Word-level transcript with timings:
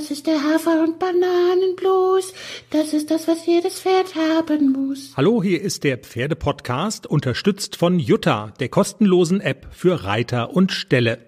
Das 0.00 0.10
ist 0.10 0.26
der 0.26 0.42
Hafer- 0.42 0.82
und 0.82 0.98
Bananenblues. 0.98 2.32
Das 2.70 2.94
ist 2.94 3.10
das, 3.10 3.28
was 3.28 3.44
jedes 3.44 3.80
Pferd 3.80 4.14
haben 4.14 4.72
muss. 4.72 5.12
Hallo, 5.14 5.42
hier 5.42 5.60
ist 5.60 5.84
der 5.84 5.98
Pferdepodcast, 5.98 7.06
unterstützt 7.06 7.76
von 7.76 7.98
Jutta, 7.98 8.54
der 8.60 8.70
kostenlosen 8.70 9.42
App 9.42 9.66
für 9.72 10.04
Reiter 10.04 10.56
und 10.56 10.72
Ställe. 10.72 11.18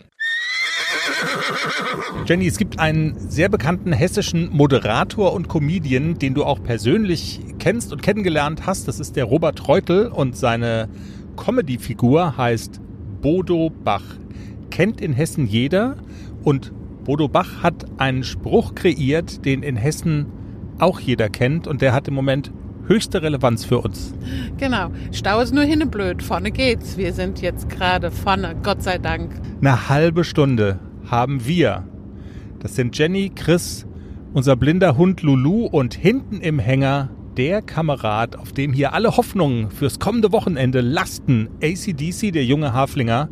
Jenny, 2.25 2.47
es 2.47 2.57
gibt 2.57 2.79
einen 2.79 3.29
sehr 3.29 3.51
bekannten 3.51 3.93
hessischen 3.93 4.49
Moderator 4.51 5.35
und 5.35 5.51
Comedian, 5.51 6.19
den 6.19 6.33
du 6.33 6.43
auch 6.43 6.63
persönlich 6.63 7.41
kennst 7.59 7.93
und 7.93 8.01
kennengelernt 8.01 8.65
hast. 8.65 8.89
Das 8.89 9.01
ist 9.01 9.17
der 9.17 9.25
Robert 9.25 9.69
Reutel 9.69 10.07
und 10.07 10.35
seine 10.35 10.89
Comedy-Figur 11.37 12.39
heißt 12.39 12.81
Bodo 13.21 13.69
Bach. 13.69 14.05
Kennt 14.71 15.03
in 15.03 15.13
Hessen 15.13 15.47
jeder 15.47 15.99
und 16.43 16.73
Bodo 17.05 17.29
Bach 17.29 17.63
hat 17.63 17.87
einen 17.99 18.25
Spruch 18.25 18.75
kreiert, 18.75 19.45
den 19.45 19.63
in 19.63 19.77
Hessen 19.77 20.27
auch 20.79 21.01
jeder 21.01 21.29
kennt 21.29 21.67
und 21.67 21.83
der 21.83 21.93
hat 21.93 22.09
im 22.09 22.15
Moment 22.15 22.53
höchste 22.87 23.23
Relevanz 23.23 23.65
für 23.65 23.79
uns. 23.79 24.15
Genau. 24.59 24.91
Stau 25.13 25.41
ist 25.41 25.55
nur 25.55 25.65
hinneblöd. 25.65 26.23
Vorne 26.23 26.51
geht's. 26.51 26.97
Wir 26.97 27.13
sind 27.13 27.41
jetzt 27.41 27.69
gerade 27.69 28.11
vorne. 28.11 28.57
Gott 28.63 28.83
sei 28.83 28.99
Dank. 28.99 29.33
Eine 29.61 29.89
halbe 29.89 30.25
Stunde 30.25 30.79
haben 31.09 31.47
wir. 31.47 31.85
Das 32.61 32.77
sind 32.77 32.97
Jenny, 32.97 33.31
Chris, 33.35 33.87
unser 34.33 34.57
blinder 34.57 34.97
Hund 34.97 35.23
Lulu 35.23 35.67
und 35.67 35.95
hinten 35.95 36.41
im 36.41 36.59
Hänger 36.59 37.11
der 37.37 37.63
Kamerad, 37.63 38.37
auf 38.37 38.53
dem 38.53 38.73
hier 38.73 38.93
alle 38.93 39.17
Hoffnungen 39.17 39.71
fürs 39.71 39.99
kommende 39.99 40.33
Wochenende 40.33 40.81
lasten. 40.81 41.49
ACDC, 41.63 42.33
der 42.33 42.45
junge 42.45 42.73
Haflinger. 42.73 43.29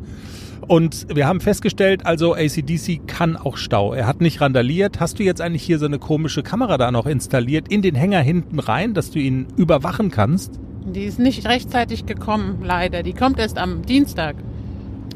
Und 0.70 1.09
wir 1.12 1.27
haben 1.27 1.41
festgestellt, 1.41 2.06
also 2.06 2.37
ACDC 2.37 3.05
kann 3.09 3.37
auch 3.37 3.56
Stau. 3.56 3.92
Er 3.92 4.06
hat 4.06 4.20
nicht 4.20 4.41
randaliert. 4.41 5.01
Hast 5.01 5.19
du 5.19 5.24
jetzt 5.24 5.41
eigentlich 5.41 5.65
hier 5.65 5.80
so 5.80 5.87
eine 5.87 5.98
komische 5.98 6.45
Kamera 6.45 6.79
da 6.79 6.93
noch 6.93 7.06
installiert 7.06 7.66
in 7.66 7.83
den 7.83 7.96
Hänger 7.96 8.20
hinten 8.20 8.60
rein, 8.60 8.95
dass 8.95 9.10
du 9.10 9.19
ihn 9.19 9.48
überwachen 9.57 10.13
kannst? 10.13 10.60
Die 10.87 11.02
ist 11.02 11.18
nicht 11.18 11.45
rechtzeitig 11.45 12.07
gekommen, 12.07 12.60
leider. 12.63 13.02
Die 13.02 13.15
kommt 13.15 13.41
erst 13.41 13.59
am 13.59 13.82
Dienstag. 13.82 14.37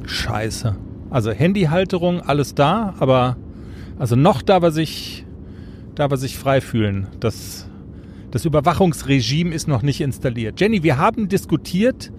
Scheiße. 0.04 0.74
Also 1.08 1.30
Handyhalterung, 1.30 2.20
alles 2.20 2.56
da, 2.56 2.96
aber 2.98 3.36
also 3.96 4.16
noch 4.16 4.42
da 4.42 4.60
wir 4.60 4.72
sich, 4.72 5.24
da 5.94 6.10
wir 6.10 6.16
sich 6.16 6.36
frei 6.36 6.60
fühlen. 6.62 7.06
Das, 7.20 7.68
das 8.32 8.44
Überwachungsregime 8.44 9.54
ist 9.54 9.68
noch 9.68 9.82
nicht 9.82 10.00
installiert. 10.00 10.58
Jenny, 10.60 10.82
wir 10.82 10.98
haben 10.98 11.28
diskutiert, 11.28 12.10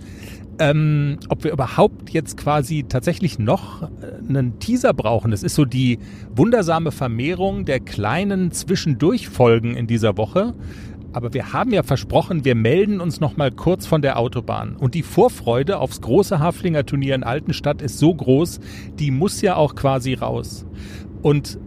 ähm, 0.59 1.17
ob 1.29 1.43
wir 1.43 1.51
überhaupt 1.51 2.09
jetzt 2.11 2.37
quasi 2.37 2.85
tatsächlich 2.87 3.39
noch 3.39 3.83
äh, 3.83 3.87
einen 4.27 4.59
Teaser 4.59 4.93
brauchen. 4.93 5.31
Das 5.31 5.43
ist 5.43 5.55
so 5.55 5.65
die 5.65 5.99
wundersame 6.35 6.91
Vermehrung 6.91 7.65
der 7.65 7.79
kleinen 7.79 8.51
Zwischendurchfolgen 8.51 9.75
in 9.75 9.87
dieser 9.87 10.17
Woche. 10.17 10.53
Aber 11.13 11.33
wir 11.33 11.53
haben 11.53 11.71
ja 11.71 11.83
versprochen, 11.83 12.43
wir 12.43 12.55
melden 12.55 12.99
uns 12.99 13.21
noch 13.21 13.37
mal 13.37 13.49
kurz 13.49 13.85
von 13.85 14.01
der 14.01 14.19
Autobahn. 14.19 14.75
Und 14.75 14.95
die 14.95 15.03
Vorfreude 15.03 15.79
aufs 15.79 16.01
große 16.01 16.39
Haflinger 16.39 16.85
Turnier 16.85 17.15
in 17.15 17.23
Altenstadt 17.23 17.81
ist 17.81 17.99
so 17.99 18.13
groß, 18.13 18.59
die 18.99 19.11
muss 19.11 19.41
ja 19.41 19.55
auch 19.55 19.75
quasi 19.75 20.13
raus. 20.13 20.65
Und 21.21 21.57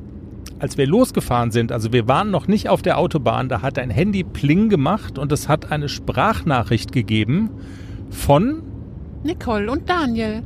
als 0.58 0.76
wir 0.76 0.86
losgefahren 0.86 1.50
sind, 1.50 1.72
also 1.72 1.92
wir 1.92 2.08
waren 2.08 2.30
noch 2.30 2.46
nicht 2.46 2.68
auf 2.68 2.82
der 2.82 2.98
Autobahn, 2.98 3.48
da 3.48 3.62
hat 3.62 3.78
ein 3.78 3.90
Handy 3.90 4.22
Pling 4.24 4.68
gemacht 4.68 5.18
und 5.18 5.32
es 5.32 5.48
hat 5.48 5.72
eine 5.72 5.88
Sprachnachricht 5.88 6.92
gegeben 6.92 7.50
von 8.10 8.62
Nicole 9.24 9.70
und 9.70 9.88
Daniel. 9.88 10.42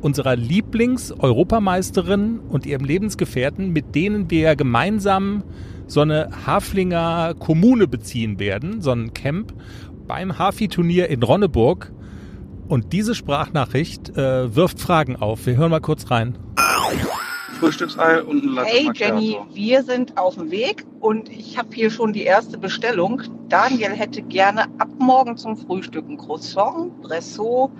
Unserer 0.00 0.34
Lieblings-Europameisterin 0.36 2.40
und 2.40 2.64
ihrem 2.66 2.84
Lebensgefährten, 2.84 3.72
mit 3.72 3.94
denen 3.94 4.28
wir 4.30 4.56
gemeinsam 4.56 5.42
so 5.86 6.02
eine 6.02 6.28
Haflinger 6.46 7.34
Kommune 7.38 7.86
beziehen 7.86 8.38
werden, 8.38 8.82
so 8.82 8.92
ein 8.92 9.14
Camp 9.14 9.54
beim 10.06 10.38
Hafi-Turnier 10.38 11.08
in 11.08 11.22
Ronneburg. 11.22 11.92
Und 12.68 12.92
diese 12.92 13.14
Sprachnachricht 13.14 14.10
äh, 14.16 14.54
wirft 14.54 14.78
Fragen 14.80 15.16
auf. 15.16 15.46
Wir 15.46 15.56
hören 15.56 15.70
mal 15.70 15.80
kurz 15.80 16.10
rein. 16.10 16.36
Frühstücksei 17.56 18.22
und 18.22 18.44
ein 18.44 18.54
Latte 18.54 18.70
Hey. 18.70 18.90
Jenny, 18.94 19.38
wir 19.52 19.82
sind 19.82 20.18
auf 20.18 20.34
dem 20.34 20.50
Weg 20.50 20.84
und 21.00 21.30
ich 21.30 21.56
habe 21.56 21.68
hier 21.74 21.90
schon 21.90 22.12
die 22.12 22.24
erste 22.24 22.58
Bestellung. 22.58 23.22
Daniel 23.48 23.92
hätte 23.92 24.22
gerne 24.22 24.64
ab 24.78 24.90
morgen 24.98 25.36
zum 25.36 25.56
Frühstück 25.56 26.06
ein 26.08 26.18
Croissant, 26.18 27.00
Bressot, 27.02 27.70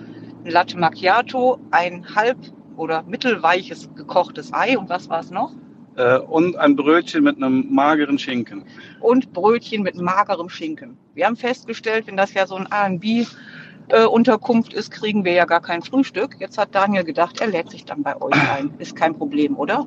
ein 0.43 0.51
Latte 0.51 0.77
Macchiato, 0.77 1.59
ein 1.71 2.03
halb 2.15 2.37
oder 2.75 3.03
mittelweiches 3.03 3.89
gekochtes 3.95 4.51
Ei 4.53 4.77
und 4.77 4.89
was 4.89 5.09
war 5.09 5.19
es 5.19 5.29
noch? 5.29 5.51
Äh, 5.95 6.19
und 6.19 6.55
ein 6.57 6.75
Brötchen 6.75 7.23
mit 7.23 7.37
einem 7.37 7.73
mageren 7.73 8.19
Schinken. 8.19 8.63
Und 8.99 9.33
Brötchen 9.33 9.83
mit 9.83 9.95
magerem 9.95 10.49
Schinken. 10.49 10.97
Wir 11.13 11.25
haben 11.25 11.35
festgestellt, 11.35 12.07
wenn 12.07 12.17
das 12.17 12.33
ja 12.33 12.45
so 12.47 12.55
ein 12.55 12.71
A&B 12.71 13.25
äh, 13.89 14.05
Unterkunft 14.05 14.73
ist, 14.73 14.91
kriegen 14.91 15.23
wir 15.25 15.33
ja 15.33 15.45
gar 15.45 15.61
kein 15.61 15.81
Frühstück. 15.81 16.37
Jetzt 16.39 16.57
hat 16.57 16.75
Daniel 16.75 17.03
gedacht, 17.03 17.39
er 17.41 17.47
lädt 17.47 17.69
sich 17.69 17.85
dann 17.85 18.03
bei 18.03 18.19
euch 18.21 18.35
ein. 18.51 18.71
Ist 18.79 18.95
kein 18.95 19.15
Problem, 19.15 19.57
oder? 19.57 19.85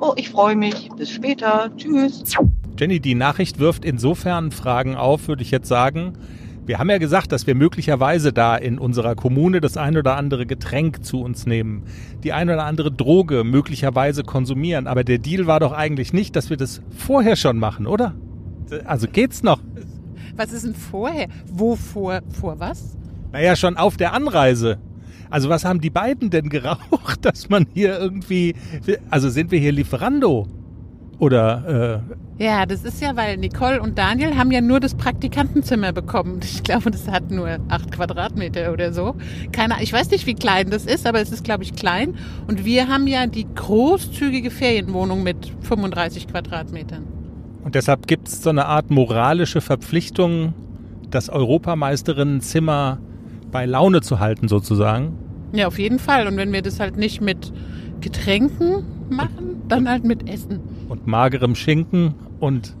Oh, 0.00 0.12
ich 0.16 0.30
freue 0.30 0.56
mich. 0.56 0.90
Bis 0.96 1.10
später. 1.10 1.70
Tschüss. 1.76 2.22
Jenny, 2.78 3.00
die 3.00 3.14
Nachricht 3.14 3.58
wirft 3.58 3.84
insofern 3.84 4.50
Fragen 4.50 4.96
auf, 4.96 5.28
würde 5.28 5.42
ich 5.42 5.50
jetzt 5.50 5.68
sagen. 5.68 6.14
Wir 6.66 6.78
haben 6.78 6.90
ja 6.90 6.98
gesagt, 6.98 7.30
dass 7.30 7.46
wir 7.46 7.54
möglicherweise 7.54 8.32
da 8.32 8.56
in 8.56 8.78
unserer 8.78 9.14
Kommune 9.14 9.60
das 9.60 9.76
ein 9.76 9.96
oder 9.96 10.16
andere 10.16 10.46
Getränk 10.46 11.04
zu 11.04 11.22
uns 11.22 11.46
nehmen, 11.46 11.84
die 12.24 12.32
ein 12.32 12.50
oder 12.50 12.64
andere 12.64 12.90
Droge 12.90 13.44
möglicherweise 13.44 14.24
konsumieren. 14.24 14.88
Aber 14.88 15.04
der 15.04 15.18
Deal 15.18 15.46
war 15.46 15.60
doch 15.60 15.72
eigentlich 15.72 16.12
nicht, 16.12 16.34
dass 16.34 16.50
wir 16.50 16.56
das 16.56 16.82
vorher 16.90 17.36
schon 17.36 17.58
machen, 17.58 17.86
oder? 17.86 18.14
Also 18.84 19.06
geht's 19.06 19.44
noch? 19.44 19.60
Was 20.34 20.52
ist 20.52 20.64
denn 20.64 20.74
vorher? 20.74 21.28
Wo 21.46 21.76
vor, 21.76 22.20
vor 22.32 22.58
was? 22.58 22.96
Naja, 23.36 23.54
schon 23.54 23.76
auf 23.76 23.98
der 23.98 24.14
Anreise. 24.14 24.78
Also 25.28 25.50
was 25.50 25.66
haben 25.66 25.82
die 25.82 25.90
beiden 25.90 26.30
denn 26.30 26.48
geraucht, 26.48 27.18
dass 27.20 27.50
man 27.50 27.66
hier 27.74 27.98
irgendwie, 27.98 28.54
also 29.10 29.28
sind 29.28 29.50
wir 29.50 29.58
hier 29.58 29.72
Lieferando? 29.72 30.46
Oder, 31.18 32.00
äh, 32.38 32.42
Ja, 32.42 32.64
das 32.64 32.82
ist 32.82 33.02
ja, 33.02 33.14
weil 33.14 33.36
Nicole 33.36 33.82
und 33.82 33.98
Daniel 33.98 34.38
haben 34.38 34.50
ja 34.52 34.62
nur 34.62 34.80
das 34.80 34.94
Praktikantenzimmer 34.94 35.92
bekommen. 35.92 36.40
Ich 36.44 36.62
glaube, 36.62 36.90
das 36.90 37.08
hat 37.08 37.30
nur 37.30 37.58
acht 37.68 37.92
Quadratmeter 37.92 38.72
oder 38.72 38.90
so. 38.94 39.14
Keine, 39.52 39.82
ich 39.82 39.92
weiß 39.92 40.10
nicht, 40.12 40.26
wie 40.26 40.34
klein 40.34 40.70
das 40.70 40.86
ist, 40.86 41.06
aber 41.06 41.20
es 41.20 41.30
ist, 41.30 41.44
glaube 41.44 41.62
ich, 41.62 41.76
klein. 41.76 42.14
Und 42.46 42.64
wir 42.64 42.88
haben 42.88 43.06
ja 43.06 43.26
die 43.26 43.46
großzügige 43.54 44.50
Ferienwohnung 44.50 45.22
mit 45.22 45.52
35 45.60 46.26
Quadratmetern. 46.28 47.04
und 47.62 47.74
deshalb 47.74 48.06
gibt's 48.06 48.42
so 48.42 48.48
eine 48.48 48.64
Art 48.64 48.90
moralische 48.90 49.60
Verpflichtung, 49.60 50.54
das 51.10 51.28
Europameisterinnenzimmer 51.28 52.98
bei 53.50 53.66
Laune 53.66 54.00
zu 54.00 54.20
halten 54.20 54.48
sozusagen. 54.48 55.18
Ja, 55.52 55.66
auf 55.66 55.78
jeden 55.78 55.98
Fall. 55.98 56.26
Und 56.26 56.36
wenn 56.36 56.52
wir 56.52 56.62
das 56.62 56.80
halt 56.80 56.96
nicht 56.96 57.20
mit 57.20 57.52
Getränken 58.00 58.84
machen, 59.08 59.62
dann 59.68 59.88
halt 59.88 60.04
mit 60.04 60.28
Essen. 60.28 60.60
Und 60.88 61.06
magerem 61.06 61.54
Schinken 61.54 62.14
und 62.40 62.76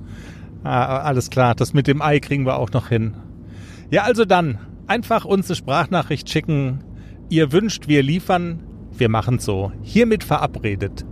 ah, 0.64 0.98
alles 0.98 1.30
klar, 1.30 1.54
das 1.54 1.72
mit 1.72 1.86
dem 1.86 2.02
Ei 2.02 2.20
kriegen 2.20 2.44
wir 2.46 2.58
auch 2.58 2.72
noch 2.72 2.88
hin. 2.88 3.14
Ja, 3.90 4.02
also 4.02 4.24
dann 4.24 4.58
einfach 4.86 5.24
uns 5.24 5.48
eine 5.48 5.56
Sprachnachricht 5.56 6.28
schicken. 6.28 6.84
Ihr 7.28 7.52
wünscht, 7.52 7.88
wir 7.88 8.02
liefern, 8.02 8.60
wir 8.92 9.08
machen's 9.08 9.44
so. 9.44 9.72
Hiermit 9.82 10.24
verabredet. 10.24 11.04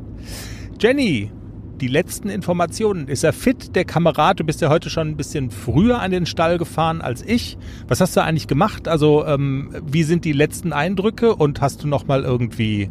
Jenny, 0.80 1.30
die 1.80 1.88
letzten 1.88 2.28
Informationen. 2.28 3.08
Ist 3.08 3.24
er 3.24 3.32
fit, 3.32 3.74
der 3.74 3.84
Kamerad? 3.84 4.40
Du 4.40 4.44
bist 4.44 4.60
ja 4.60 4.68
heute 4.68 4.90
schon 4.90 5.08
ein 5.08 5.16
bisschen 5.16 5.50
früher 5.50 6.00
an 6.00 6.10
den 6.10 6.26
Stall 6.26 6.58
gefahren 6.58 7.00
als 7.00 7.22
ich. 7.22 7.58
Was 7.88 8.00
hast 8.00 8.16
du 8.16 8.22
eigentlich 8.22 8.46
gemacht? 8.46 8.88
Also, 8.88 9.26
ähm, 9.26 9.70
wie 9.84 10.02
sind 10.02 10.24
die 10.24 10.32
letzten 10.32 10.72
Eindrücke? 10.72 11.34
Und 11.34 11.60
hast 11.60 11.82
du 11.82 11.88
noch 11.88 12.06
mal 12.06 12.22
irgendwie 12.22 12.90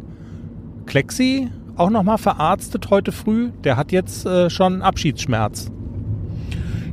Klexi 0.86 1.50
auch 1.76 1.90
noch 1.90 2.02
mal 2.02 2.18
verarztet 2.18 2.90
heute 2.90 3.12
früh? 3.12 3.50
Der 3.64 3.76
hat 3.76 3.92
jetzt 3.92 4.26
äh, 4.26 4.50
schon 4.50 4.82
Abschiedsschmerz. 4.82 5.70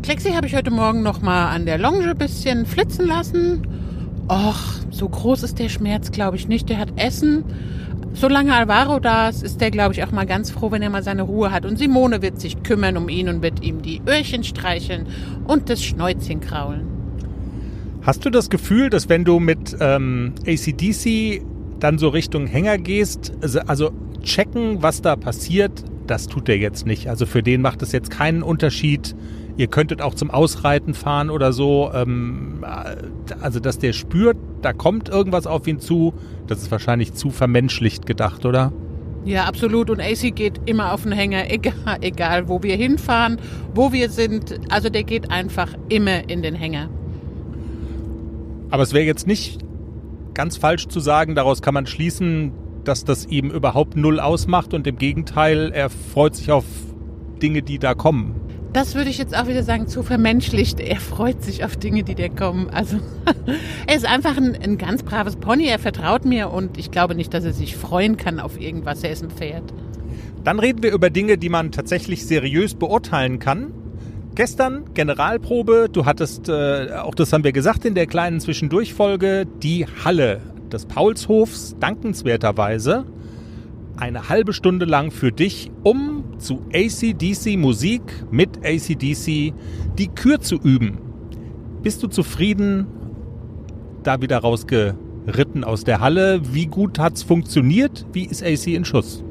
Klexi 0.01 0.31
habe 0.31 0.47
ich 0.47 0.55
heute 0.55 0.71
Morgen 0.71 1.03
noch 1.03 1.21
mal 1.21 1.53
an 1.53 1.65
der 1.65 1.77
Longe 1.77 2.09
ein 2.09 2.17
bisschen 2.17 2.65
flitzen 2.65 3.05
lassen. 3.07 3.67
Och, 4.27 4.59
so 4.89 5.07
groß 5.09 5.43
ist 5.43 5.59
der 5.59 5.69
Schmerz, 5.69 6.11
glaube 6.11 6.37
ich 6.37 6.47
nicht. 6.47 6.69
Der 6.69 6.77
hat 6.77 6.93
Essen. 6.95 7.43
Solange 8.21 8.53
Alvaro 8.53 8.99
da 8.99 9.29
ist, 9.29 9.41
ist 9.41 9.61
der, 9.61 9.71
glaube 9.71 9.95
ich, 9.95 10.03
auch 10.03 10.11
mal 10.11 10.27
ganz 10.27 10.51
froh, 10.51 10.69
wenn 10.69 10.83
er 10.83 10.91
mal 10.91 11.01
seine 11.01 11.23
Ruhe 11.23 11.49
hat. 11.49 11.65
Und 11.65 11.79
Simone 11.79 12.21
wird 12.21 12.39
sich 12.39 12.61
kümmern 12.61 12.95
um 12.95 13.09
ihn 13.09 13.27
und 13.27 13.41
wird 13.41 13.63
ihm 13.63 13.81
die 13.81 13.99
Öhrchen 14.07 14.43
streicheln 14.43 15.07
und 15.47 15.71
das 15.71 15.83
Schnäuzchen 15.83 16.39
kraulen. 16.39 16.85
Hast 18.03 18.23
du 18.23 18.29
das 18.29 18.51
Gefühl, 18.51 18.91
dass 18.91 19.09
wenn 19.09 19.25
du 19.25 19.39
mit 19.39 19.75
ähm, 19.79 20.33
ACDC 20.45 21.41
dann 21.79 21.97
so 21.97 22.09
Richtung 22.09 22.45
Hänger 22.45 22.77
gehst, 22.77 23.33
also, 23.41 23.61
also 23.61 23.91
checken, 24.21 24.83
was 24.83 25.01
da 25.01 25.15
passiert, 25.15 25.83
das 26.11 26.27
tut 26.27 26.49
er 26.49 26.57
jetzt 26.57 26.85
nicht. 26.85 27.07
Also 27.07 27.25
für 27.25 27.41
den 27.41 27.61
macht 27.61 27.81
es 27.81 27.93
jetzt 27.93 28.11
keinen 28.11 28.43
Unterschied. 28.43 29.15
Ihr 29.55 29.67
könntet 29.67 30.01
auch 30.01 30.13
zum 30.13 30.29
Ausreiten 30.29 30.93
fahren 30.93 31.29
oder 31.29 31.53
so. 31.53 31.89
Ähm, 31.93 32.65
also 33.39 33.61
dass 33.61 33.79
der 33.79 33.93
spürt, 33.93 34.35
da 34.61 34.73
kommt 34.73 35.07
irgendwas 35.07 35.47
auf 35.47 35.67
ihn 35.67 35.79
zu, 35.79 36.13
das 36.47 36.61
ist 36.61 36.69
wahrscheinlich 36.69 37.13
zu 37.13 37.29
vermenschlicht 37.29 38.05
gedacht, 38.05 38.45
oder? 38.45 38.73
Ja, 39.23 39.45
absolut. 39.45 39.89
Und 39.89 40.01
AC 40.01 40.35
geht 40.35 40.59
immer 40.65 40.91
auf 40.91 41.03
den 41.03 41.13
Hänger, 41.13 41.49
egal, 41.49 41.99
egal 42.01 42.49
wo 42.49 42.61
wir 42.61 42.75
hinfahren, 42.75 43.39
wo 43.73 43.93
wir 43.93 44.09
sind. 44.09 44.59
Also 44.69 44.89
der 44.89 45.03
geht 45.03 45.31
einfach 45.31 45.69
immer 45.87 46.29
in 46.29 46.41
den 46.41 46.55
Hänger. 46.55 46.89
Aber 48.69 48.83
es 48.83 48.91
wäre 48.91 49.05
jetzt 49.05 49.27
nicht 49.27 49.61
ganz 50.33 50.57
falsch 50.57 50.89
zu 50.89 50.99
sagen, 50.99 51.35
daraus 51.35 51.61
kann 51.61 51.73
man 51.73 51.85
schließen, 51.85 52.51
dass 52.83 53.05
das 53.05 53.25
ihm 53.25 53.51
überhaupt 53.51 53.95
null 53.95 54.19
ausmacht 54.19 54.73
und 54.73 54.87
im 54.87 54.97
Gegenteil, 54.97 55.71
er 55.73 55.89
freut 55.89 56.35
sich 56.35 56.51
auf 56.51 56.65
Dinge, 57.41 57.61
die 57.61 57.79
da 57.79 57.93
kommen. 57.93 58.35
Das 58.73 58.95
würde 58.95 59.09
ich 59.09 59.17
jetzt 59.17 59.35
auch 59.35 59.47
wieder 59.47 59.63
sagen, 59.63 59.87
zu 59.87 60.01
vermenschlicht. 60.01 60.79
Er 60.79 60.95
freut 60.97 61.43
sich 61.43 61.65
auf 61.65 61.75
Dinge, 61.75 62.03
die 62.03 62.15
da 62.15 62.29
kommen. 62.29 62.69
Also 62.69 62.97
er 63.87 63.95
ist 63.95 64.05
einfach 64.05 64.37
ein, 64.37 64.55
ein 64.55 64.77
ganz 64.77 65.03
braves 65.03 65.35
Pony. 65.35 65.65
Er 65.65 65.77
vertraut 65.77 66.23
mir 66.23 66.51
und 66.51 66.77
ich 66.77 66.89
glaube 66.89 67.15
nicht, 67.15 67.33
dass 67.33 67.43
er 67.43 67.51
sich 67.51 67.75
freuen 67.75 68.15
kann 68.15 68.39
auf 68.39 68.59
irgendwas. 68.59 69.03
Er 69.03 69.11
ist 69.11 69.23
ein 69.23 69.31
Pferd. 69.31 69.73
Dann 70.45 70.59
reden 70.59 70.83
wir 70.83 70.93
über 70.93 71.09
Dinge, 71.09 71.37
die 71.37 71.49
man 71.49 71.71
tatsächlich 71.71 72.25
seriös 72.25 72.73
beurteilen 72.75 73.39
kann. 73.39 73.73
Gestern 74.35 74.93
Generalprobe, 74.93 75.89
du 75.91 76.05
hattest, 76.05 76.47
äh, 76.47 76.91
auch 76.93 77.13
das 77.13 77.33
haben 77.33 77.43
wir 77.43 77.51
gesagt 77.51 77.83
in 77.83 77.93
der 77.93 78.07
kleinen 78.07 78.39
Zwischendurchfolge, 78.39 79.45
die 79.61 79.85
Halle 80.05 80.39
des 80.71 80.85
Paulshofs 80.85 81.75
dankenswerterweise 81.79 83.05
eine 83.97 84.29
halbe 84.29 84.53
Stunde 84.53 84.85
lang 84.85 85.11
für 85.11 85.31
dich, 85.31 85.71
um 85.83 86.39
zu 86.39 86.61
ACDC 86.73 87.57
Musik 87.57 88.01
mit 88.31 88.65
ACDC 88.65 89.53
die 89.97 90.07
Kür 90.13 90.39
zu 90.39 90.55
üben. 90.55 90.97
Bist 91.83 92.01
du 92.01 92.07
zufrieden, 92.07 92.87
da 94.03 94.21
wieder 94.21 94.39
rausgeritten 94.39 95.63
aus 95.63 95.83
der 95.83 95.99
Halle? 95.99 96.41
Wie 96.53 96.65
gut 96.65 96.99
hat's 96.99 97.21
funktioniert? 97.21 98.05
Wie 98.13 98.25
ist 98.25 98.43
AC 98.43 98.67
in 98.67 98.85
Schuss? 98.85 99.23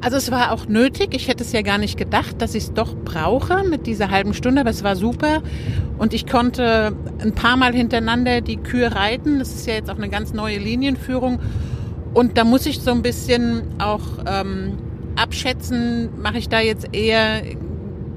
Also 0.00 0.16
es 0.16 0.30
war 0.30 0.52
auch 0.52 0.66
nötig. 0.66 1.14
Ich 1.14 1.28
hätte 1.28 1.42
es 1.42 1.52
ja 1.52 1.62
gar 1.62 1.78
nicht 1.78 1.96
gedacht, 1.96 2.40
dass 2.40 2.54
ich 2.54 2.64
es 2.64 2.72
doch 2.72 2.94
brauche 2.94 3.64
mit 3.64 3.86
dieser 3.86 4.10
halben 4.10 4.34
Stunde, 4.34 4.60
aber 4.60 4.70
es 4.70 4.84
war 4.84 4.96
super. 4.96 5.42
Und 5.98 6.14
ich 6.14 6.26
konnte 6.26 6.94
ein 7.20 7.32
paar 7.32 7.56
Mal 7.56 7.74
hintereinander 7.74 8.40
die 8.40 8.56
Kühe 8.56 8.94
reiten. 8.94 9.38
Das 9.38 9.54
ist 9.54 9.66
ja 9.66 9.74
jetzt 9.74 9.90
auch 9.90 9.96
eine 9.96 10.08
ganz 10.08 10.32
neue 10.32 10.58
Linienführung. 10.58 11.40
Und 12.14 12.38
da 12.38 12.44
muss 12.44 12.66
ich 12.66 12.80
so 12.80 12.92
ein 12.92 13.02
bisschen 13.02 13.62
auch 13.78 14.02
ähm, 14.26 14.78
abschätzen, 15.16 16.10
mache 16.20 16.38
ich 16.38 16.48
da 16.48 16.60
jetzt 16.60 16.94
eher 16.94 17.42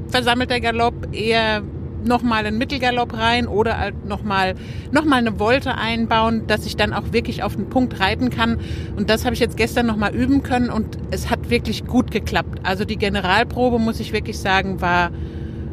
versammelter 0.08 0.60
Galopp, 0.60 1.14
eher 1.14 1.64
nochmal 2.06 2.46
einen 2.46 2.58
Mittelgalopp 2.58 3.14
rein 3.18 3.48
oder 3.48 3.78
halt 3.78 4.06
nochmal 4.06 4.56
noch 4.92 5.06
mal 5.06 5.18
eine 5.18 5.40
Wolte 5.40 5.76
einbauen, 5.76 6.48
dass 6.48 6.66
ich 6.66 6.76
dann 6.76 6.94
auch 6.94 7.12
wirklich 7.12 7.44
auf 7.44 7.56
den 7.56 7.70
Punkt 7.70 8.00
reiten 8.00 8.30
kann. 8.30 8.60
Und 8.96 9.10
das 9.10 9.26
habe 9.26 9.34
ich 9.34 9.40
jetzt 9.40 9.58
gestern 9.58 9.86
nochmal 9.86 10.16
üben 10.16 10.44
können 10.44 10.70
und 10.70 10.98
es 11.12 11.30
hat 11.30 11.50
wirklich 11.50 11.86
gut 11.86 12.12
geklappt. 12.12 12.60
Also 12.64 12.86
die 12.86 12.98
Generalprobe, 12.98 13.80
muss 13.80 14.00
ich 14.00 14.14
wirklich 14.14 14.40
sagen, 14.40 14.82
war 14.82 15.12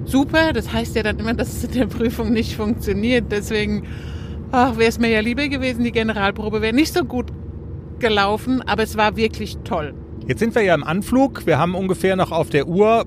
super. 0.05 0.53
Das 0.53 0.73
heißt 0.73 0.97
ja 0.97 1.03
dann 1.03 1.19
immer, 1.19 1.35
dass 1.35 1.53
es 1.53 1.65
in 1.65 1.73
der 1.73 1.87
Prüfung 1.87 2.33
nicht 2.33 2.57
funktioniert. 2.57 3.27
Deswegen 3.31 3.85
wäre 4.51 4.89
es 4.89 4.99
mir 4.99 5.11
ja 5.11 5.21
lieber 5.21 5.49
gewesen, 5.49 5.85
die 5.85 5.93
Generalprobe 5.93 6.63
wäre 6.63 6.75
nicht 6.75 6.95
so 6.95 7.05
gut 7.05 7.27
gelaufen, 7.99 8.63
aber 8.63 8.83
es 8.83 8.97
war 8.97 9.17
wirklich 9.17 9.59
toll. 9.65 9.95
Jetzt 10.27 10.41
sind 10.41 10.55
wir 10.55 10.63
ja 10.63 10.75
im 10.75 10.85
Anflug. 10.85 11.47
Wir 11.47 11.59
haben 11.59 11.75
ungefähr 11.75 12.17
noch 12.17 12.33
auf 12.33 12.51
der 12.51 12.67
Uhr 12.67 13.05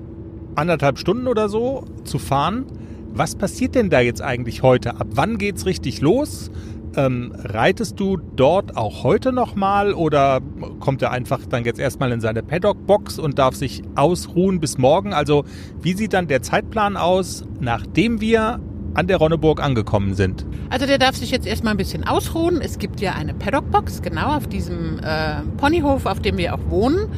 anderthalb 0.54 0.98
Stunden 0.98 1.26
oder 1.28 1.48
so 1.48 1.84
zu 2.04 2.18
fahren. 2.18 2.66
Was 3.12 3.34
passiert 3.34 3.74
denn 3.74 3.90
da 3.90 4.00
jetzt 4.00 4.22
eigentlich 4.22 4.62
heute? 4.62 4.96
Ab 5.00 5.08
wann 5.14 5.36
geht's 5.36 5.66
richtig 5.66 6.00
los? 6.00 6.50
Ähm, 6.96 7.32
reitest 7.36 8.00
du 8.00 8.16
dort 8.16 8.76
auch 8.76 9.04
heute 9.04 9.32
nochmal 9.32 9.92
oder 9.92 10.40
kommt 10.80 11.02
er 11.02 11.12
einfach 11.12 11.40
dann 11.48 11.64
jetzt 11.64 11.78
erstmal 11.78 12.10
in 12.10 12.20
seine 12.20 12.42
Paddock-Box 12.42 13.18
und 13.18 13.38
darf 13.38 13.54
sich 13.54 13.82
ausruhen 13.94 14.58
bis 14.58 14.78
morgen? 14.78 15.12
Also 15.12 15.44
wie 15.82 15.92
sieht 15.92 16.12
dann 16.12 16.26
der 16.26 16.42
Zeitplan 16.42 16.96
aus, 16.96 17.44
nachdem 17.60 18.20
wir 18.20 18.60
an 18.94 19.06
der 19.06 19.18
Ronneburg 19.18 19.62
angekommen 19.62 20.14
sind? 20.14 20.44
Also 20.68 20.86
der 20.86 20.98
darf 20.98 21.16
sich 21.16 21.30
jetzt 21.30 21.46
erstmal 21.46 21.74
ein 21.74 21.76
bisschen 21.76 22.06
ausruhen. 22.06 22.60
Es 22.60 22.78
gibt 22.78 23.00
ja 23.00 23.12
eine 23.12 23.34
Paddock-Box, 23.34 24.02
genau 24.02 24.36
auf 24.36 24.48
diesem 24.48 24.98
äh, 25.00 25.42
Ponyhof, 25.58 26.06
auf 26.06 26.20
dem 26.20 26.38
wir 26.38 26.54
auch 26.54 26.70
wohnen. 26.70 27.08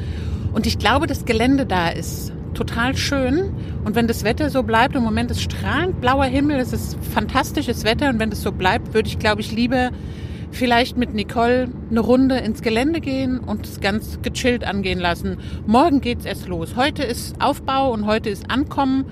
Und 0.52 0.66
ich 0.66 0.78
glaube, 0.78 1.06
das 1.06 1.24
Gelände 1.24 1.64
da 1.64 1.88
ist 1.88 2.32
total 2.54 2.96
schön. 2.96 3.50
Und 3.84 3.94
wenn 3.94 4.06
das 4.06 4.24
Wetter 4.24 4.50
so 4.50 4.62
bleibt, 4.62 4.94
im 4.94 5.02
Moment 5.02 5.30
ist 5.30 5.42
strahlend 5.42 6.00
blauer 6.00 6.24
Himmel, 6.24 6.58
es 6.58 6.72
ist 6.72 6.96
fantastisches 7.12 7.84
Wetter. 7.84 8.08
Und 8.08 8.18
wenn 8.18 8.30
das 8.30 8.42
so 8.42 8.52
bleibt, 8.52 8.94
würde 8.94 9.08
ich, 9.08 9.18
glaube 9.18 9.40
ich, 9.40 9.52
lieber 9.52 9.90
vielleicht 10.52 10.96
mit 10.96 11.14
Nicole 11.14 11.68
eine 11.90 12.00
Runde 12.00 12.36
ins 12.36 12.62
Gelände 12.62 13.00
gehen 13.00 13.38
und 13.38 13.66
es 13.66 13.80
ganz 13.80 14.20
gechillt 14.22 14.64
angehen 14.64 14.98
lassen. 14.98 15.38
Morgen 15.66 16.00
geht's 16.00 16.24
erst 16.24 16.46
los. 16.46 16.76
Heute 16.76 17.02
ist 17.02 17.40
Aufbau 17.40 17.92
und 17.92 18.06
heute 18.06 18.30
ist 18.30 18.50
Ankommen, 18.50 19.06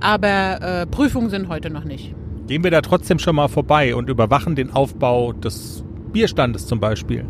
aber 0.00 0.60
äh, 0.60 0.86
Prüfungen 0.86 1.30
sind 1.30 1.48
heute 1.48 1.70
noch 1.70 1.84
nicht. 1.84 2.14
Gehen 2.48 2.64
wir 2.64 2.72
da 2.72 2.80
trotzdem 2.80 3.18
schon 3.18 3.36
mal 3.36 3.48
vorbei 3.48 3.94
und 3.94 4.10
überwachen 4.10 4.56
den 4.56 4.72
Aufbau 4.72 5.32
des 5.32 5.84
Bierstandes 6.12 6.66
zum 6.66 6.80
Beispiel. 6.80 7.24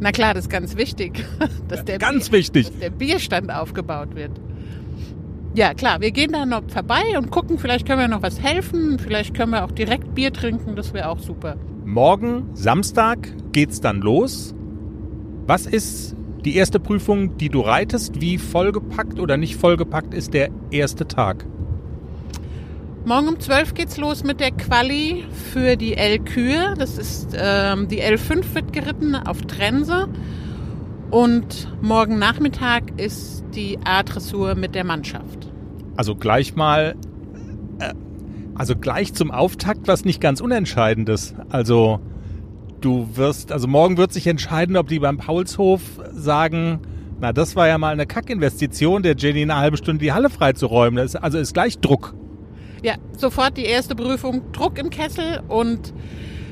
Na 0.00 0.10
klar, 0.10 0.34
das 0.34 0.44
ist 0.44 0.50
ganz 0.50 0.76
wichtig, 0.76 1.24
dass 1.68 1.84
der, 1.84 1.98
ganz 1.98 2.30
Bier, 2.30 2.38
wichtig. 2.38 2.66
Dass 2.66 2.78
der 2.78 2.90
Bierstand 2.90 3.52
aufgebaut 3.52 4.14
wird. 4.14 4.32
Ja, 5.54 5.72
klar, 5.72 6.00
wir 6.00 6.10
gehen 6.10 6.32
da 6.32 6.44
noch 6.44 6.62
vorbei 6.66 7.16
und 7.16 7.30
gucken, 7.30 7.60
vielleicht 7.60 7.86
können 7.86 8.00
wir 8.00 8.08
noch 8.08 8.22
was 8.22 8.42
helfen, 8.42 8.98
vielleicht 8.98 9.34
können 9.34 9.52
wir 9.52 9.64
auch 9.64 9.70
direkt 9.70 10.12
Bier 10.12 10.32
trinken, 10.32 10.74
das 10.74 10.92
wäre 10.92 11.08
auch 11.08 11.20
super. 11.20 11.56
Morgen, 11.84 12.50
Samstag, 12.54 13.32
geht's 13.52 13.80
dann 13.80 14.00
los. 14.00 14.52
Was 15.46 15.66
ist 15.66 16.16
die 16.44 16.56
erste 16.56 16.80
Prüfung, 16.80 17.36
die 17.36 17.50
du 17.50 17.60
reitest? 17.60 18.20
Wie 18.20 18.36
vollgepackt 18.36 19.20
oder 19.20 19.36
nicht 19.36 19.54
vollgepackt 19.54 20.12
ist 20.12 20.34
der 20.34 20.48
erste 20.72 21.06
Tag? 21.06 21.46
Morgen 23.04 23.28
um 23.28 23.38
12 23.38 23.74
geht's 23.74 23.96
los 23.96 24.24
mit 24.24 24.40
der 24.40 24.50
Quali 24.50 25.24
für 25.52 25.76
die 25.76 25.94
L-Kühe. 25.94 26.74
Das 26.76 26.98
ist 26.98 27.36
ähm, 27.38 27.86
die 27.86 28.02
L5 28.02 28.54
wird 28.54 28.72
geritten 28.72 29.14
auf 29.14 29.42
Trense. 29.42 30.08
Und 31.10 31.68
morgen 31.80 32.18
Nachmittag 32.18 32.98
ist 33.00 33.44
die 33.54 33.78
A-Dressur 33.84 34.54
mit 34.54 34.74
der 34.74 34.84
Mannschaft. 34.84 35.52
Also 35.96 36.16
gleich 36.16 36.56
mal, 36.56 36.96
äh, 37.78 37.94
also 38.54 38.74
gleich 38.76 39.14
zum 39.14 39.30
Auftakt 39.30 39.86
was 39.86 40.04
nicht 40.04 40.20
ganz 40.20 40.40
Unentscheidendes. 40.40 41.34
Also 41.50 42.00
du 42.80 43.08
wirst, 43.14 43.52
also 43.52 43.68
morgen 43.68 43.96
wird 43.96 44.12
sich 44.12 44.26
entscheiden, 44.26 44.76
ob 44.76 44.88
die 44.88 44.98
beim 44.98 45.18
Paulshof 45.18 45.82
sagen, 46.12 46.80
na 47.20 47.32
das 47.32 47.56
war 47.56 47.68
ja 47.68 47.78
mal 47.78 47.92
eine 47.92 48.06
Kackinvestition, 48.06 49.02
der 49.02 49.16
Jenny 49.16 49.42
eine 49.42 49.56
halbe 49.56 49.76
Stunde 49.76 50.04
die 50.04 50.12
Halle 50.12 50.30
freizuräumen. 50.30 50.96
Das 50.96 51.14
ist, 51.14 51.16
also 51.16 51.38
ist 51.38 51.54
gleich 51.54 51.78
Druck. 51.78 52.14
Ja, 52.82 52.94
sofort 53.16 53.56
die 53.56 53.64
erste 53.64 53.94
Prüfung, 53.94 54.52
Druck 54.52 54.78
im 54.78 54.90
Kessel 54.90 55.40
und 55.48 55.94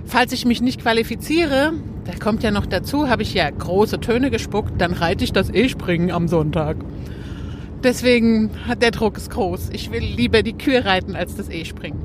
falls 0.07 0.33
ich 0.33 0.47
mich 0.47 0.63
nicht 0.63 0.81
qualifiziere, 0.81 1.75
da 2.05 2.13
kommt 2.19 2.43
ja 2.43 2.51
noch 2.51 2.67
dazu, 2.67 3.09
habe 3.09 3.23
ich 3.23 3.35
ja 3.35 3.49
große 3.49 4.01
Töne 4.01 4.31
gespuckt, 4.31 4.81
dann 4.81 4.93
reite 4.93 5.25
ich 5.25 5.33
das 5.33 5.51
E-Springen 5.51 6.11
am 6.11 6.29
Sonntag. 6.29 6.77
Deswegen 7.83 8.51
hat 8.67 8.83
der 8.83 8.93
Druck 8.93 9.17
ist 9.17 9.31
groß. 9.31 9.71
Ich 9.73 9.91
will 9.91 10.03
lieber 10.05 10.43
die 10.43 10.53
Kühe 10.53 10.85
reiten 10.85 11.17
als 11.17 11.35
das 11.37 11.49
E-Springen. 11.49 12.01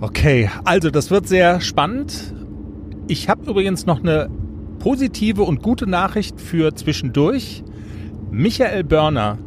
Okay, 0.00 0.50
also 0.64 0.90
das 0.90 1.10
wird 1.10 1.28
sehr 1.28 1.60
spannend. 1.60 2.34
Ich 3.06 3.28
habe 3.28 3.50
übrigens 3.50 3.86
noch 3.86 4.00
eine 4.00 4.30
positive 4.78 5.42
und 5.42 5.62
gute 5.62 5.86
Nachricht 5.86 6.40
für 6.40 6.74
zwischendurch. 6.74 7.62
Michael 8.30 8.84
Börner, 8.84 9.38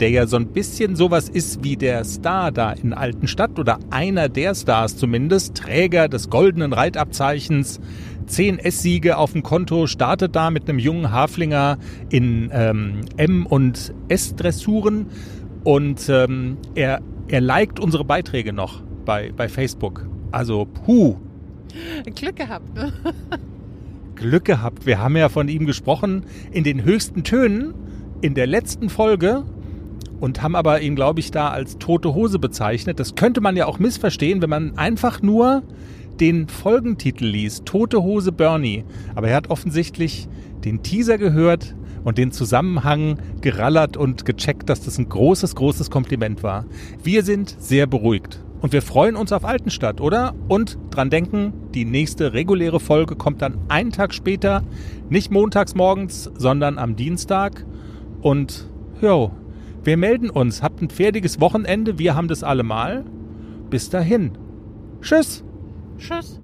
der 0.00 0.10
ja 0.10 0.26
so 0.26 0.36
ein 0.36 0.48
bisschen 0.48 0.96
sowas 0.96 1.28
ist 1.28 1.64
wie 1.64 1.76
der 1.76 2.04
Star 2.04 2.52
da 2.52 2.72
in 2.72 2.92
Altenstadt 2.92 3.58
oder 3.58 3.78
einer 3.90 4.28
der 4.28 4.54
Stars 4.54 4.96
zumindest, 4.96 5.56
Träger 5.56 6.08
des 6.08 6.30
goldenen 6.30 6.72
Reitabzeichens, 6.72 7.80
10 8.26 8.58
S-Siege 8.58 9.18
auf 9.18 9.32
dem 9.32 9.42
Konto, 9.42 9.86
startet 9.86 10.34
da 10.36 10.50
mit 10.50 10.68
einem 10.68 10.78
jungen 10.78 11.10
Haflinger 11.12 11.78
in 12.10 12.50
ähm, 12.52 13.02
M- 13.16 13.46
und 13.46 13.94
S-Dressuren 14.08 15.06
und 15.64 16.08
ähm, 16.08 16.58
er, 16.74 17.00
er 17.28 17.40
liked 17.40 17.80
unsere 17.80 18.04
Beiträge 18.04 18.52
noch 18.52 18.82
bei, 19.04 19.32
bei 19.36 19.48
Facebook. 19.48 20.06
Also, 20.32 20.66
puh. 20.66 21.16
Glück 22.14 22.36
gehabt, 22.36 22.74
ne? 22.74 22.92
Glück 24.16 24.44
gehabt. 24.44 24.86
Wir 24.86 24.98
haben 24.98 25.16
ja 25.16 25.28
von 25.28 25.48
ihm 25.48 25.66
gesprochen 25.66 26.24
in 26.50 26.64
den 26.64 26.84
höchsten 26.84 27.22
Tönen 27.22 27.74
in 28.22 28.34
der 28.34 28.46
letzten 28.46 28.88
Folge 28.88 29.44
und 30.20 30.42
haben 30.42 30.56
aber 30.56 30.80
ihn, 30.80 30.96
glaube 30.96 31.20
ich, 31.20 31.30
da 31.30 31.48
als 31.48 31.78
tote 31.78 32.14
Hose 32.14 32.38
bezeichnet. 32.38 33.00
Das 33.00 33.14
könnte 33.14 33.40
man 33.40 33.56
ja 33.56 33.66
auch 33.66 33.78
missverstehen, 33.78 34.42
wenn 34.42 34.50
man 34.50 34.78
einfach 34.78 35.22
nur 35.22 35.62
den 36.20 36.48
Folgentitel 36.48 37.26
liest, 37.26 37.66
Tote 37.66 38.02
Hose 38.02 38.32
Bernie. 38.32 38.84
Aber 39.14 39.28
er 39.28 39.36
hat 39.36 39.50
offensichtlich 39.50 40.28
den 40.64 40.82
Teaser 40.82 41.18
gehört 41.18 41.74
und 42.04 42.18
den 42.18 42.32
Zusammenhang 42.32 43.18
gerallert 43.40 43.96
und 43.96 44.24
gecheckt, 44.24 44.68
dass 44.68 44.80
das 44.80 44.98
ein 44.98 45.08
großes, 45.08 45.54
großes 45.54 45.90
Kompliment 45.90 46.42
war. 46.42 46.64
Wir 47.02 47.22
sind 47.22 47.56
sehr 47.58 47.86
beruhigt. 47.86 48.42
Und 48.60 48.72
wir 48.72 48.80
freuen 48.80 49.16
uns 49.16 49.32
auf 49.32 49.44
Altenstadt, 49.44 50.00
oder? 50.00 50.34
Und 50.48 50.78
dran 50.90 51.10
denken, 51.10 51.52
die 51.74 51.84
nächste 51.84 52.32
reguläre 52.32 52.80
Folge 52.80 53.14
kommt 53.14 53.42
dann 53.42 53.58
einen 53.68 53.92
Tag 53.92 54.14
später, 54.14 54.62
nicht 55.10 55.30
montags 55.30 55.74
morgens, 55.74 56.30
sondern 56.36 56.78
am 56.78 56.96
Dienstag. 56.96 57.66
Und 58.22 58.68
jo, 59.02 59.30
wir 59.86 59.96
melden 59.96 60.30
uns. 60.30 60.62
Habt 60.62 60.82
ein 60.82 60.90
fertiges 60.90 61.40
Wochenende. 61.40 61.98
Wir 61.98 62.16
haben 62.16 62.26
das 62.26 62.42
allemal. 62.42 63.04
Bis 63.70 63.88
dahin. 63.88 64.32
Tschüss. 65.00 65.44
Tschüss. 65.98 66.34